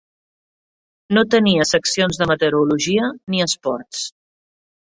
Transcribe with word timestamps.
No 1.17 1.23
tenia 1.35 1.67
seccions 1.73 2.19
de 2.23 2.29
meteorologia 2.33 3.13
ni 3.35 3.47
esports. 3.49 4.05